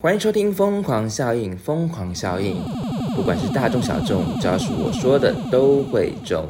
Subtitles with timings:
[0.00, 2.62] 欢迎收听《疯狂效应》，疯狂效应，
[3.16, 6.46] 不管是大众小众，只要是我说的都会中。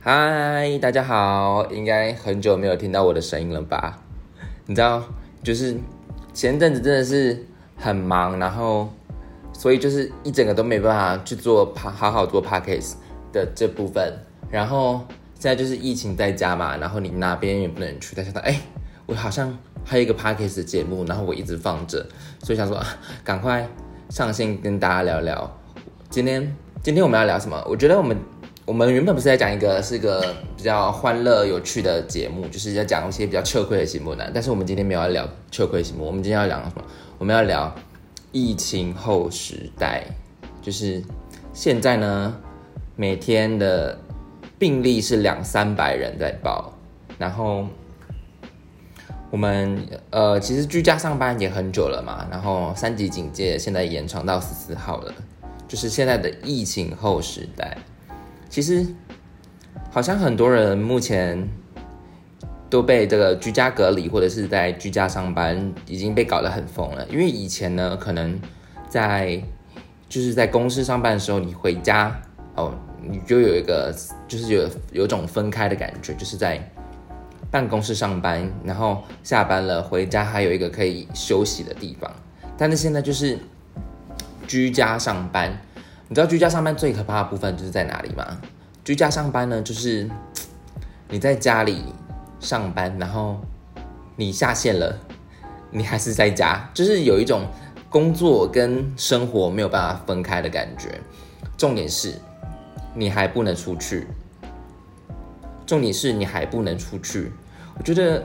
[0.00, 4.02] 嗨，大家好，应该很久没有听到我的声音了吧？
[4.66, 5.00] 你知道，
[5.40, 5.76] 就是
[6.32, 8.88] 前阵子真的是很忙，然后
[9.52, 12.94] 所以就是一整个都没办法去做好好做 podcast
[13.32, 14.12] 的这部分。
[14.50, 15.00] 然后
[15.38, 18.60] 现在就是疫情在家嘛，然后你哪边也不能去，但想到哎，
[19.06, 19.56] 我好像。
[19.86, 22.06] 还有一个 podcast 节目，然后我一直放着，
[22.42, 22.82] 所以想说
[23.22, 23.68] 赶快
[24.08, 25.58] 上线跟大家聊聊。
[26.08, 27.62] 今天今天我们要聊什么？
[27.68, 28.16] 我觉得我们
[28.64, 34.24] 我们原本不是在讲一个是一个比较欢乐有趣的节目，就是在讲一些比较糗亏的节目呢。
[34.32, 36.82] 但是我们今天没有要聊糗亏节目，我们今天要聊什么？
[37.18, 37.70] 我们要聊
[38.32, 40.02] 疫情后时代，
[40.62, 41.02] 就是
[41.52, 42.34] 现在呢，
[42.96, 43.98] 每天的
[44.58, 46.72] 病例是两三百人在报，
[47.18, 47.66] 然后。
[49.34, 49.76] 我们
[50.10, 55.12] 呃，其实居家上班也很久了嘛，然后三级警戒现在延长到十四号了，
[55.66, 57.76] 就是现在的疫情后时代。
[58.48, 58.86] 其实
[59.90, 61.48] 好像很多人目前
[62.70, 68.40] 都被这个居家隔离或者是在居家上班已经被搞得很疯了，因为以前呢，可能
[68.88, 69.42] 在
[70.08, 72.16] 就是在公司上班的时候，你回家
[72.54, 73.92] 哦，你就有一个
[74.28, 76.70] 就是有有种分开的感觉，就是在。
[77.54, 82.10] 办公室上班，然后下班了回家还有一个可以休息的地方。
[82.58, 83.38] 但是现在就是
[84.44, 85.56] 居家上班，
[86.08, 88.40] 你知道居家上班最可怕的部分就是在哪里吗？
[88.82, 90.10] 居家上班呢，就是
[91.08, 91.84] 你在家里
[92.40, 93.40] 上班，然后
[94.16, 94.98] 你下线了，
[95.70, 97.46] 你还是在家，就是有一种
[97.88, 101.00] 工作跟生活没有办法分开的感觉。
[101.56, 102.14] 重点是
[102.94, 104.08] 你还不能出去，
[105.64, 107.30] 重点是你还不能出去。
[107.76, 108.24] 我觉得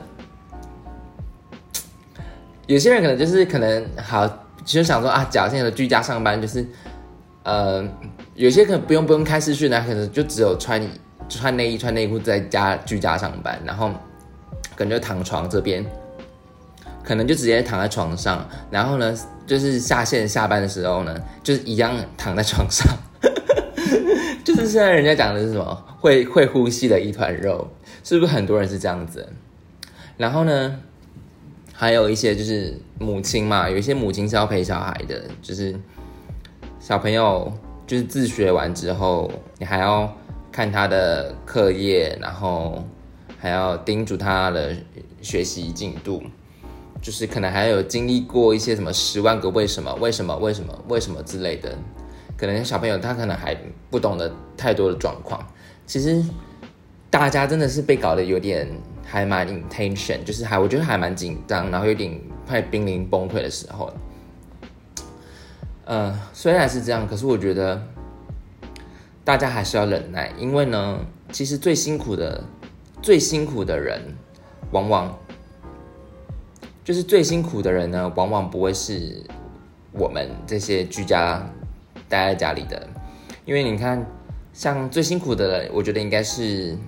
[2.66, 4.26] 有些人可能就是可能好，
[4.64, 6.64] 就想说啊，假现在的居家上班就是，
[7.42, 7.84] 呃，
[8.34, 10.80] 有些可能不用不用开视讯呢，可能就只有穿
[11.28, 13.90] 穿内衣穿内裤在家居家上班，然后
[14.76, 15.84] 可能就躺床这边，
[17.02, 19.14] 可能就直接躺在床上，然后呢，
[19.46, 22.86] 就是下线下班的时候呢，就是一样躺在床上，
[24.44, 27.68] 就是现在人家讲的是什么会会呼吸的一团肉。
[28.02, 29.28] 是不是很多人是这样子？
[30.16, 30.80] 然后呢，
[31.72, 35.74] 还有一些就是母亲嘛，有一些母亲是要陪小孩的，就是
[36.78, 37.50] 小朋友
[37.86, 40.14] 就是自学完之后，你还要
[40.52, 42.84] 看他的课业，然后
[43.38, 44.76] 还要叮嘱他的
[45.22, 46.22] 学习进度，
[47.00, 51.74] 就是可能还有经历过一些什么十万个为什么、为什么、为什么、为什么之类的，
[52.36, 53.56] 可能小朋友他可能还
[53.88, 55.46] 不懂得太多的状况，
[55.86, 56.22] 其实。
[57.10, 58.68] 大家真的是被搞得有点
[59.04, 62.16] 还蛮 intention，就是还我觉得还蛮紧张，然后有点
[62.46, 63.92] 快濒临崩溃的时候。
[65.86, 67.82] 嗯，虽然是这样，可是我觉得
[69.24, 71.00] 大家还是要忍耐，因为呢，
[71.32, 72.44] 其实最辛苦的、
[73.02, 74.00] 最辛苦的人，
[74.70, 75.18] 往往
[76.84, 79.20] 就是最辛苦的人呢，往往不会是
[79.90, 81.44] 我们这些居家
[82.08, 82.88] 待在家里的，
[83.44, 84.06] 因为你看，
[84.52, 86.78] 像最辛苦的人，我觉得应该是。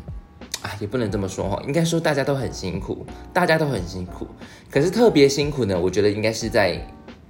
[0.62, 4.28] 啊，也不能这么说哈，应该说大家都很辛苦，大家都很辛苦。
[4.70, 6.80] 可是特别辛苦呢，我觉得应该是在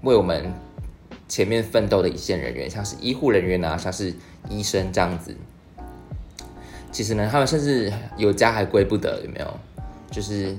[0.02, 0.52] 为我们
[1.28, 4.12] 前面奋斗的一线人员，像是医护人员啊，像是
[4.50, 5.34] 医生这样子。
[6.90, 9.46] 其实呢，他们甚至有家还归不得，有没有？
[10.10, 10.54] 就是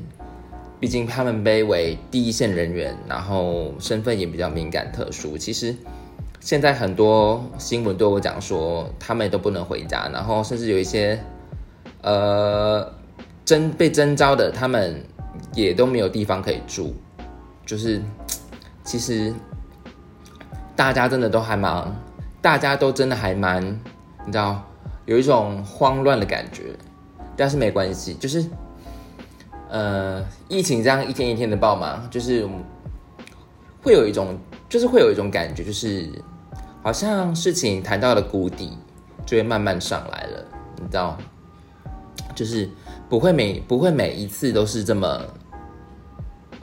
[0.79, 5.37] 毕竟他们卑为第一线人员，然后身份也比较敏感特殊。
[5.37, 5.75] 其实
[6.39, 11.19] 现在很多新闻对我讲说，他们都不能回家，然后甚至有一些。
[12.03, 12.93] 呃，
[13.45, 15.01] 征被征召的，他们
[15.53, 16.93] 也都没有地方可以住，
[17.65, 18.01] 就是
[18.83, 19.33] 其实
[20.75, 21.95] 大家真的都还蛮，
[22.41, 23.65] 大家都真的还蛮，
[24.25, 24.61] 你知道，
[25.05, 26.75] 有一种慌乱的感觉，
[27.37, 28.45] 但是没关系，就是
[29.69, 32.45] 呃，疫情这样一天一天的爆嘛，就是
[33.81, 34.37] 会有一种，
[34.67, 36.09] 就是会有一种感觉，就是
[36.81, 38.77] 好像事情谈到了谷底，
[39.25, 40.45] 就会慢慢上来了，
[40.81, 41.17] 你知道。
[42.35, 42.69] 就是
[43.09, 45.21] 不会每不会每一次都是这么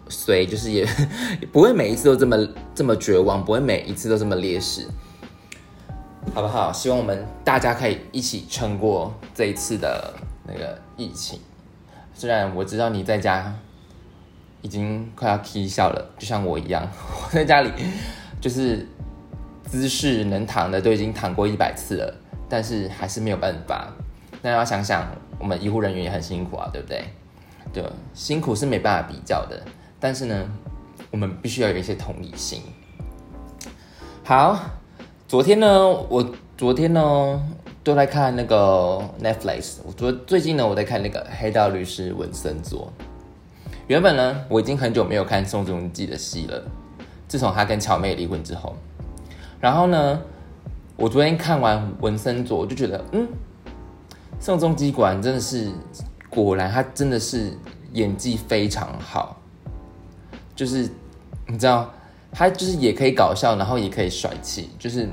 [0.08, 0.84] 随，就是也
[1.52, 2.36] 不会每一次都这么
[2.74, 4.86] 这么绝望，不会每一次都这么劣势，
[6.34, 6.72] 好不好？
[6.72, 10.12] 希望我们大家可以一起撑过这一次的
[10.46, 11.38] 那个疫情。
[12.12, 13.54] 虽然我知道你在家
[14.62, 16.86] 已经快要啼笑了，就像我一样，
[17.24, 17.70] 我在家里
[18.40, 18.84] 就是
[19.64, 22.14] 姿势能躺的都已经躺过一百次了，
[22.48, 23.92] 但是还是没有办法。
[24.42, 25.06] 那要想想。
[25.40, 27.04] 我们医护人员也很辛苦啊，对不对？
[27.72, 27.84] 对，
[28.14, 29.60] 辛苦是没办法比较的，
[29.98, 30.48] 但是呢，
[31.10, 32.62] 我们必须要有一些同理心。
[34.22, 34.58] 好，
[35.26, 37.42] 昨天呢，我昨天呢
[37.82, 39.78] 都在看那个 Netflix。
[39.84, 42.92] 我昨最近呢，我在看那个《黑道律师文森佐》。
[43.88, 46.62] 原本呢，我已经很久没有看宋仲基的戏了。
[47.26, 48.76] 自从他跟乔妹离婚之后，
[49.60, 50.20] 然后呢，
[50.96, 53.28] 我昨天看完文森佐，我就觉得，嗯，
[54.40, 55.70] 宋仲基果然真的是，
[56.30, 57.52] 果然他真的是
[57.92, 59.36] 演技非常好。
[60.56, 60.88] 就是
[61.46, 61.92] 你知道，
[62.32, 65.06] 他就是也可以搞笑，然后也可以帅气，就是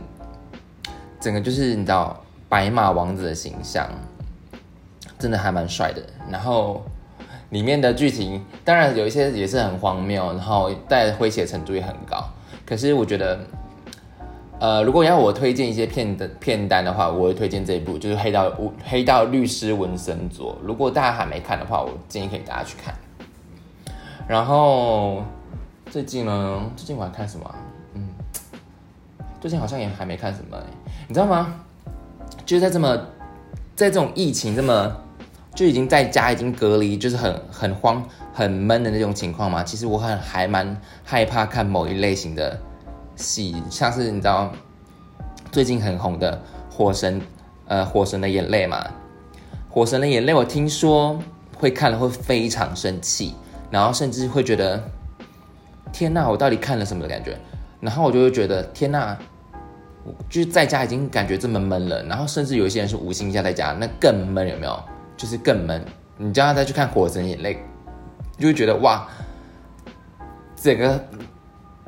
[1.19, 3.89] 整个就是你知道白马王子的形象，
[5.19, 6.01] 真的还蛮帅的。
[6.31, 6.81] 然后
[7.50, 12.23] 里面的剧情当然有一些也是很荒谬，然后带诙谐程度也很高。
[12.65, 13.39] 可是我觉得，
[14.59, 18.51] 呃，如果要我推荐一些片的片单的话，我会推荐这一部，就是《黑道
[18.83, 20.54] 黑道律师文森佐》。
[20.63, 22.94] 如果大家还没看的话，我建议可以大家去看。
[24.27, 25.24] 然后
[25.92, 26.71] 最近呢？
[26.75, 27.56] 最近我还看什么？
[27.94, 28.09] 嗯，
[29.39, 30.57] 最近好像也还没看什么。
[31.07, 31.54] 你知道吗？
[32.44, 32.95] 就是在这么
[33.75, 34.92] 在这种疫情这么
[35.54, 39.63] 就已经在家已经隔离，就是很很慌很闷的那种情况嘛。
[39.63, 42.59] 其实我很还蛮害怕看某一类型的
[43.17, 44.53] 戏，像是你知道
[45.51, 46.41] 最近很红的
[46.73, 47.19] 《火神》
[47.67, 48.81] 呃，《火神的眼泪》嘛，
[49.69, 51.19] 《火神的眼泪》我听说
[51.57, 53.35] 会看了会非常生气。
[53.69, 54.81] 然后甚至会觉得，
[55.91, 57.37] 天呐，我到底看了什么的感觉？
[57.81, 59.17] 然后我就会觉得，天呐，
[60.29, 62.01] 就是在家已经感觉这么闷了。
[62.03, 64.81] 然后甚至有一些人是无心下在家，那更闷，有没有？
[65.17, 65.83] 就是更闷。
[66.17, 67.55] 你叫他再去看《火神眼泪》，
[68.41, 69.05] 就会觉得哇，
[70.55, 71.05] 整个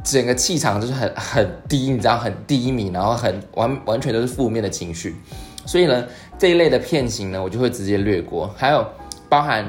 [0.03, 5.15] 整个气场就是很很低，你知道，很低迷，然后很完完全都是负面的情绪。
[5.65, 6.05] 所以呢，
[6.37, 8.53] 这一类的片型呢，我就会直接略过。
[8.57, 8.85] 还有
[9.27, 9.65] 包含。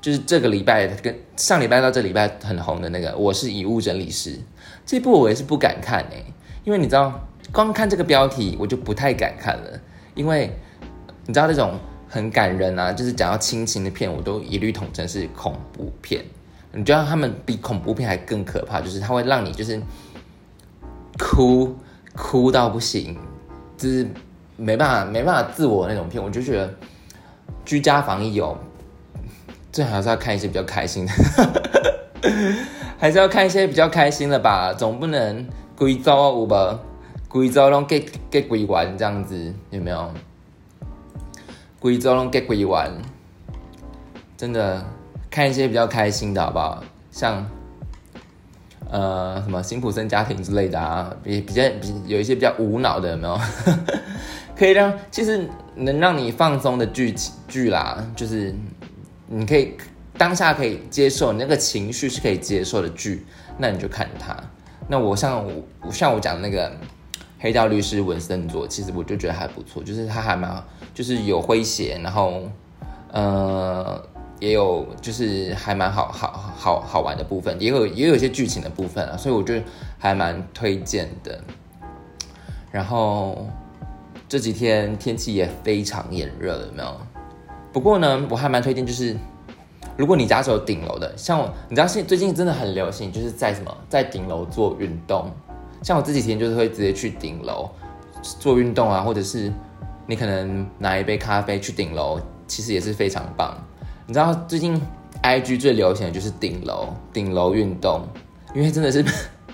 [0.00, 4.36] 就是这个礼拜跟上礼拜到这礼拜很红的那个，我是遗物整理师，
[4.84, 6.24] 这部我也是不敢看哎，
[6.64, 9.80] 因为你知道，光看这个标题我就不太敢看了，
[10.16, 10.50] 因为
[11.24, 11.78] 你知道那种
[12.08, 16.24] 很感人啊，就是讲到亲情的片，我都一律统称是恐怖片。
[16.72, 19.80] 你知道他们比恐怖片还更可怕，就是它会让你就是
[21.18, 21.76] 哭
[22.16, 23.16] 哭到不行，
[23.76, 24.08] 就是
[24.56, 26.74] 没办法没办法自我那种片，我就觉得
[27.64, 28.56] 居家防疫哦。
[29.70, 31.12] 最好是要看一些比较开心的，
[32.98, 35.46] 还是要看一些比较开心的吧，总不能
[35.76, 36.78] 贵州啊，五吧，
[37.28, 40.10] 贵州拢 get get 鬼玩这样子，有没有？
[41.80, 42.92] 贵州拢给鬼玩，
[44.36, 44.84] 真的
[45.32, 46.84] 看一些比较开心的好不好？
[47.10, 47.44] 像
[48.88, 53.40] 呃什么辛普森家庭之类的啊，比比较比有一些比较无脑的，有没有？
[54.54, 58.54] 可以让其实能让你放松的剧情剧啦，就是。
[59.34, 59.74] 你可以
[60.18, 63.24] 当下可以接受，那个情绪是可以接受的剧，
[63.56, 64.36] 那你就看它。
[64.88, 65.42] 那我像
[65.80, 66.70] 我像我讲的那个
[67.38, 70.62] 黑道律师文森佐，其实我就觉得还不错，就是他还蛮
[70.92, 72.42] 就是有诙谐，然后
[73.10, 73.98] 呃
[74.42, 79.64] 也有就是还蛮好好好好玩的部分，也有也有一些剧情的部分啊，所以我觉得
[80.00, 81.40] 还蛮推荐的。
[82.72, 83.46] 然后
[84.28, 87.00] 这几天天气也非常炎热，有没有？
[87.72, 89.16] 不过呢，我还蛮推荐，就是
[89.96, 95.30] 如果你家是有顶楼的，像我，你知道现最近真的很流行，就是在什么在顶楼做运动。
[95.84, 97.70] 像我这几天就是会直接去顶楼
[98.40, 99.52] 做运动啊，或者是
[100.04, 103.56] 你可能拿一杯咖啡去顶楼，其实也是非常棒。
[104.06, 104.80] 你知道最近
[105.22, 108.02] I G 最流行的就是顶楼顶楼运动，
[108.54, 109.04] 因为真的是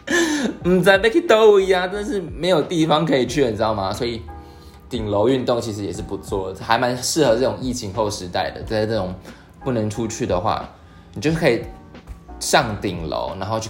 [0.64, 3.93] 嗯在 Becky Do 一样，真的是没有地方可以去，你知道吗？
[3.93, 4.23] 所以。
[4.90, 8.62] 顶楼运动其实也是不错，还蛮适合这种疫情后时代的。
[8.62, 9.14] 在这种
[9.62, 10.67] 不能出去的话，
[11.12, 11.62] 你就可以
[12.40, 13.69] 上顶楼，然后去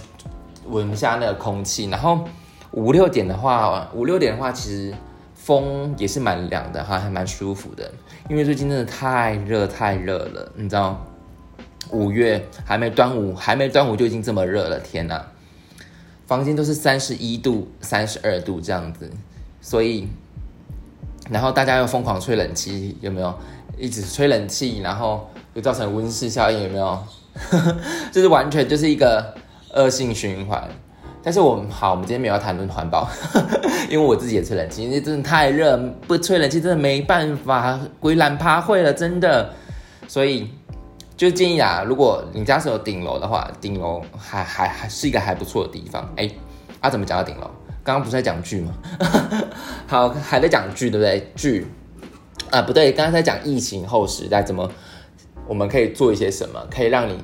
[0.69, 1.89] 闻一下那个空气。
[1.89, 2.21] 然后
[2.71, 4.93] 五六点的话，五六点的话，其实
[5.49, 7.91] 风也是蛮凉的哈，还蛮舒服的。
[8.29, 11.03] 因为最近真的太热太热了，你知道，
[11.89, 15.25] 五月还没端午，还没端午就已经这么热了，天哪！
[16.27, 19.09] 房间都是三十一度、三十二度这样子，
[19.59, 20.07] 所以。
[21.31, 23.33] 然后大家又疯狂吹冷气，有没有？
[23.75, 27.03] 一直吹冷气，然后又造成温室效应，有没有？
[28.13, 29.33] 就是完全就是一个
[29.73, 30.69] 恶性循环。
[31.21, 33.07] 但是我们好，我们今天没有要谈论环保，
[33.89, 39.53] 因为我自己也吹冷气，因为真的太热，不吹冷气真的没办法，鬼懒趴会了，真的。
[40.07, 40.49] 所以
[41.17, 46.09] 就建议啊，如果你家是有顶楼的话，顶楼还还还是一个还不错的地方。
[46.15, 46.29] 哎，
[46.79, 47.51] 啊，怎么讲到顶楼？
[47.83, 48.73] 刚刚不是在讲剧吗？
[49.87, 51.31] 好，还在讲剧，对不对？
[51.35, 51.67] 剧
[52.49, 54.69] 啊，不对，刚刚在讲疫情后时代怎么，
[55.47, 57.17] 我们可以做一些什么，可以让你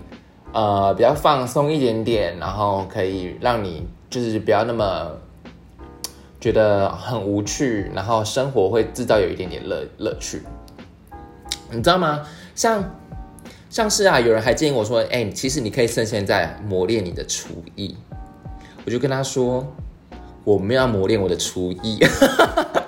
[0.55, 5.11] 呃比较放松一点点，然后可以让你就是不要那么，
[6.39, 10.41] 觉得很无趣，然后生活会制造有一点点乐乐趣，
[11.69, 12.25] 你知道吗？
[12.55, 12.81] 像
[13.69, 17.97] 像是啊，有人还建议我说，哎，其实你可以趁现在磨练你的厨艺。
[18.85, 19.65] 我就跟他说，
[20.45, 21.99] 我没有磨练我的厨艺，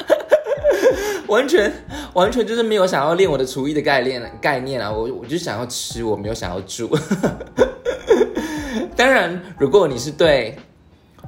[1.27, 1.71] 完全
[2.13, 4.91] 完全就是没有想要练我的厨艺的概念概念啊！
[4.91, 6.89] 我我就想要吃，我没有想要煮。
[8.95, 10.57] 当然，如果你是对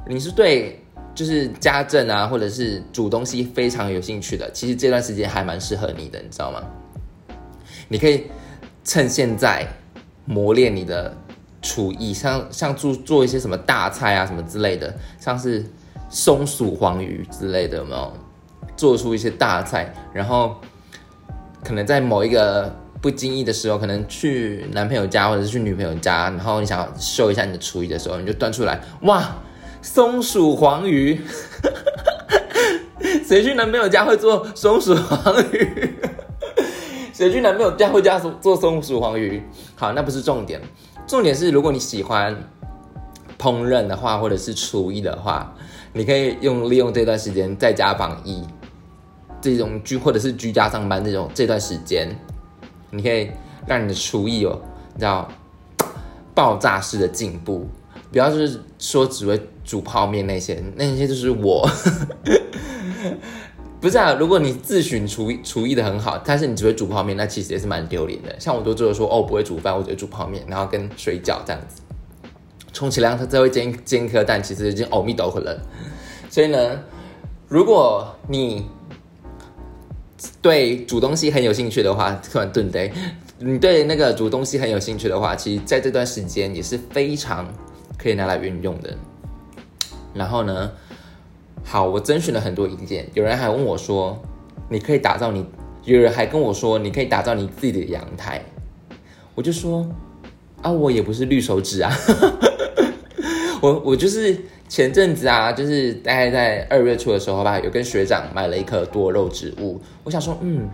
[0.08, 6.64] 你是对就是家政啊，或者是煮东西非常有兴趣的，其实这段时间还蛮适合你的，你知道吗？
[7.88, 8.26] 你可以
[8.84, 9.68] 趁现在
[10.26, 11.16] 磨练你的。
[11.62, 15.62] 厨艺像像做做一些什么大菜啊什么之类的，像是
[16.10, 18.14] 松鼠黄鱼之类的，有没有
[18.80, 19.94] 做出一些大菜？
[20.14, 20.56] 然后
[21.66, 29.36] 可能在某一个不经意的时候，可能去男朋友家或者是去女朋友家，然后你想要秀一下你的厨艺的时候，你就端出来，哇，
[29.82, 31.20] 松鼠黄鱼！
[33.28, 35.94] 谁去男朋友家会做松鼠黄鱼？
[37.12, 39.44] 谁去男朋友家会家做松鼠黄鱼？
[39.76, 40.62] 好，那不是重点。
[41.06, 42.34] 重点是，如果你喜欢
[43.38, 45.54] 烹饪的话，或者是厨艺的话，
[45.92, 48.46] 你可以用利用这段时间在家榜一，
[49.42, 52.10] 这种居或者是居家上班这种这段时间，
[52.92, 53.30] 你可以
[53.68, 54.52] 让你的厨艺有
[54.94, 55.28] 你知道
[56.34, 57.68] 爆炸式的进步。
[58.12, 61.70] 不要就是说只会煮泡面那些，那些就是我。
[63.82, 68.36] 不是啊，如果你自诩厨艺厨艺的很好，但是你只会煮泡面，那其实也是蛮丢脸的。
[68.38, 71.82] 像我都只有说哦，不会煮饭，我只会煮泡面，然后跟水饺这样子，
[72.74, 75.58] 充其量他再会煎煎颗蛋，其实已经欧米斗了。
[76.30, 76.78] 所以呢，
[77.48, 78.66] 如果你
[80.42, 82.92] 对煮东西很有兴趣的话，突然顿呆，
[83.40, 87.48] 你对那个煮东西很有兴趣的话，其实在这段时间也是非常
[87.98, 88.96] 可以拿来运用的。
[90.14, 90.72] 然后呢？
[91.66, 94.20] 好，我征询了很多意见，有人还问我说，
[94.70, 95.46] 你可以打造你，
[95.84, 98.44] 有人还跟我说，你可以打造你自己的阳台，
[99.36, 99.88] 我就说，
[100.64, 101.94] 啊，我也不是绿手指啊，
[103.62, 104.36] 我我就是
[104.70, 110.70] 前阵子啊，就是大概在二月初的时候吧，有跟学长买了一棵多肉植物，我想说，嗯，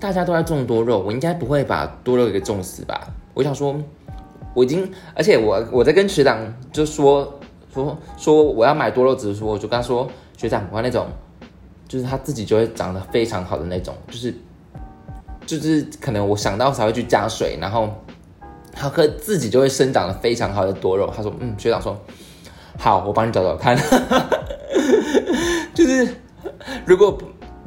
[0.00, 3.08] 大家都在种多肉，我应该不会把多肉给种死吧？
[3.34, 3.76] 我想说，
[4.54, 7.36] 我已经，而且我我在跟学长就说。
[7.72, 11.06] 说说我要买多肉植物，我就跟他说学长，我要那种，
[11.86, 14.34] 就是它自己就会长得非常好的那种，就是
[15.46, 17.88] 就是可能我想到才会去加水，然后
[18.72, 21.12] 它可自己就会生长的非常好的多肉。
[21.16, 21.96] 他说嗯，学长说
[22.80, 23.78] 好，我帮你找找看。
[25.72, 26.08] 就是
[26.84, 27.16] 如果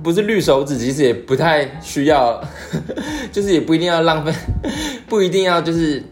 [0.02, 2.44] 不是绿手指，其实也不太需要，
[3.32, 4.34] 就是也不一定要浪费，
[5.08, 6.04] 不一定要就是。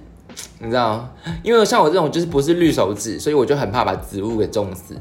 [0.63, 4.95] 你知道，因为像我这种就是不是绿手指，所以我就很怕把植物给种死，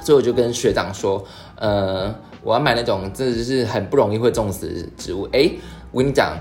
[0.00, 1.22] 所以我就跟学长说，
[1.56, 5.28] 呃，我要买那种真的是很不容易会种死的植物。
[5.32, 5.50] 哎，
[5.92, 6.34] 我跟你讲，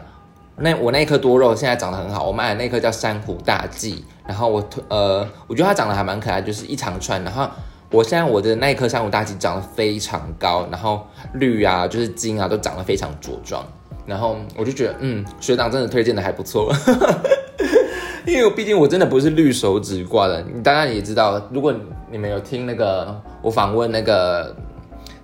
[0.58, 7.50] 那我那颗多肉现在长得很好，我买的那颗叫珊瑚大戟，然后我呃，我觉得它长得还蛮可爱，就是一长串，然后
[7.92, 13.66] 我现在我的那一颗珊瑚大戟长得非常高，然后绿啊，就是茎啊都长得非常茁壮，
[14.06, 16.72] 然后我就觉得，嗯，学长真的推荐的还不错。
[18.26, 21.74] 因为毕竟我真的不是绿手指挂的，你当然也知道，如果
[22.10, 24.56] 你们有听那个我访问那个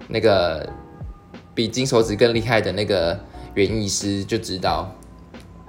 [0.07, 0.67] 那个
[1.53, 3.17] 比金手指更厉害的那个
[3.53, 4.91] 园艺师，就知道，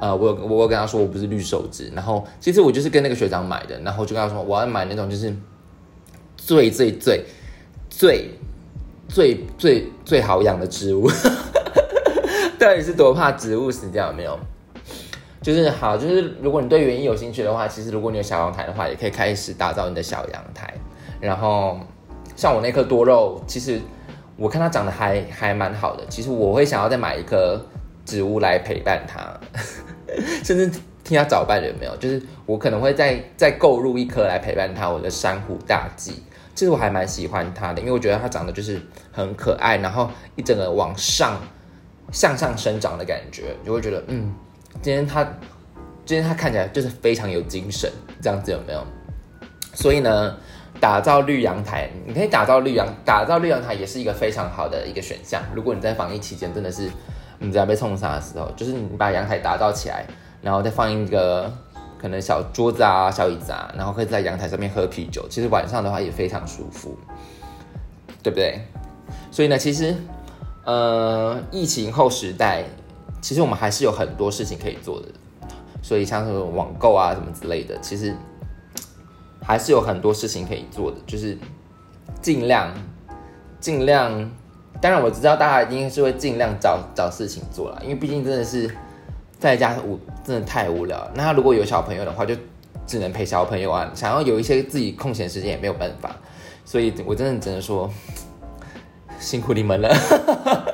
[0.01, 5.33] 呃，我我我跟他说我不是绿手指，然后其实我就是跟那个学长买的，然后就跟他说我要买那种就是
[6.37, 7.25] 最最最
[7.89, 8.31] 最
[9.09, 11.09] 最最最好养的植物，
[12.59, 14.39] 到底是多怕植物死掉有没有？
[15.43, 20.73] 就是好，就是如果你对园艺有兴趣的话，其实如果你有小阳台的话，也可以开始打造你的小阳台。
[21.19, 21.81] 然后
[22.37, 23.81] 像我那颗多肉，其实
[24.37, 26.05] 我看它长得还还蛮好的。
[26.11, 27.59] 其实我会想要再买一棵
[28.05, 29.41] 植物来陪伴它，
[30.45, 30.71] 甚至
[31.05, 31.97] 听他早伴有没有？
[31.97, 36.23] 就是我可能会再再购入一颗来陪伴他，我的珊瑚大戟。
[36.55, 38.81] 其实我还蛮喜欢它的，因为我觉得它长得就是
[39.13, 41.41] 很可爱，然后一整个往上
[42.13, 44.35] 向上生长的感觉，就会觉得嗯。
[44.83, 45.25] 今天他，
[46.07, 47.91] 今天他看起来就是非常有精神，
[48.23, 48.87] 这样子有没有？
[49.75, 50.37] 所以呢，
[50.79, 55.43] 打造绿阳台，你可以打造绿阳，打造绿阳台也是一个非常好的一个选项。
[55.55, 56.89] 如果你在防疫期间真的是
[57.41, 60.07] 你在被冲杀的时候，就是你把阳台打造起来，
[60.41, 61.53] 然后再放一个
[61.99, 66.97] 可能小桌子啊、小椅子啊，然后可以在阳台上面喝啤酒，其实晚上的话也非常舒服，
[68.23, 68.61] 对不对？
[69.33, 69.97] 所以呢，其实
[70.65, 72.65] 呃，疫情后时代。
[73.23, 75.09] 其实我们还是有很多事情可以做的，
[75.83, 78.17] 所以像什么网购啊什么之类的，其实
[79.43, 81.37] 还是有很多事情可以做的，就是
[82.23, 82.73] 尽量
[83.61, 84.31] 尽量，
[84.81, 88.75] 当然我知道大家一定是会尽量找找事情做了，因为毕竟真的是
[89.39, 91.11] 在家无真的太无聊。
[91.15, 92.35] 那如果有小朋友的话，就
[92.87, 93.91] 只能陪小朋友啊。
[93.95, 96.17] 想要有一些自己空闲时间也没有办法，
[96.65, 97.91] 所以我真的只能说
[99.19, 99.95] 辛苦你们了。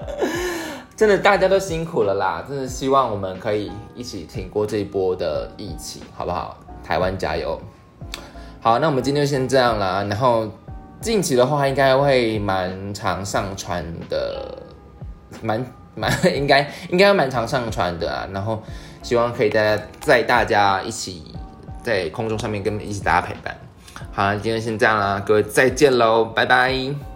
[0.96, 6.56] 真的大家都辛苦了啦，真的希望我们可以一起挺过这一波的疫情，好不好？
[6.82, 7.60] 台湾加油！
[8.60, 10.06] 好，那我们今天就先这样啦。
[10.08, 10.48] 然后
[11.06, 14.58] 近期的话，应该会蛮常上传的，
[15.40, 18.28] 蛮 蛮应该应该蛮常上传的啊。
[18.32, 18.60] 然后
[19.04, 21.22] 希望可以大家在大家一起
[21.80, 23.56] 在空中上面跟一起大家陪伴。
[24.12, 27.15] 好，今天先这样啦，各位再见喽，拜拜。